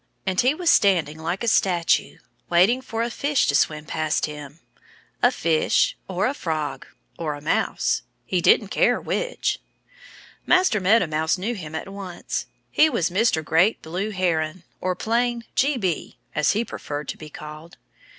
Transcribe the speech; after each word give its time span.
And 0.25 0.41
he 0.41 0.55
was 0.55 0.71
standing 0.71 1.19
like 1.19 1.43
a 1.43 1.47
statue, 1.47 2.17
waiting 2.49 2.81
for 2.81 3.03
a 3.03 3.11
fish 3.11 3.45
to 3.45 3.53
swim 3.53 3.85
past 3.85 4.25
him. 4.25 4.59
A 5.21 5.29
fish, 5.29 5.95
or 6.07 6.25
a 6.25 6.33
frog, 6.33 6.87
or 7.19 7.35
a 7.35 7.39
mouse! 7.41 8.01
He 8.25 8.41
didn't 8.41 8.69
care 8.69 8.99
which. 8.99 9.59
Master 10.43 10.79
Meadow 10.79 11.05
Mouse 11.05 11.37
knew 11.37 11.53
him 11.53 11.75
at 11.75 11.87
once. 11.87 12.47
He 12.71 12.89
was 12.89 13.11
Mr. 13.11 13.45
Great 13.45 13.83
Blue 13.83 14.09
Heron 14.09 14.63
or 14.81 14.95
plain 14.95 15.43
"G. 15.53 15.77
B." 15.77 16.17
as 16.33 16.53
he 16.53 16.65
preferred 16.65 17.07
to 17.09 17.17
be 17.17 17.29
called. 17.29 17.77